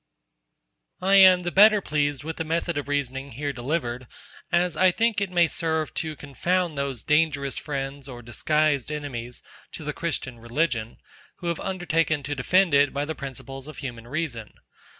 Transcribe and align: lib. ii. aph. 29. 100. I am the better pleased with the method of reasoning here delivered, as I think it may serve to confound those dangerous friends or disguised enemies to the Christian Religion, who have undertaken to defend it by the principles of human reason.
lib. 0.99 1.09
ii. 1.11 1.25
aph. 1.25 1.29
29. 1.29 1.29
100. 1.29 1.29
I 1.29 1.33
am 1.33 1.39
the 1.41 1.51
better 1.51 1.79
pleased 1.79 2.23
with 2.23 2.37
the 2.37 2.43
method 2.43 2.75
of 2.75 2.87
reasoning 2.87 3.33
here 3.33 3.53
delivered, 3.53 4.07
as 4.51 4.75
I 4.75 4.89
think 4.89 5.21
it 5.21 5.29
may 5.29 5.47
serve 5.47 5.93
to 5.93 6.15
confound 6.15 6.75
those 6.75 7.03
dangerous 7.03 7.59
friends 7.59 8.09
or 8.09 8.23
disguised 8.23 8.91
enemies 8.91 9.43
to 9.73 9.83
the 9.83 9.93
Christian 9.93 10.39
Religion, 10.39 10.97
who 11.35 11.49
have 11.49 11.59
undertaken 11.59 12.23
to 12.23 12.33
defend 12.33 12.73
it 12.73 12.93
by 12.93 13.05
the 13.05 13.13
principles 13.13 13.67
of 13.67 13.77
human 13.77 14.07
reason. 14.07 14.53